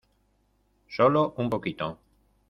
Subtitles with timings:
[0.89, 1.99] solo un poquito.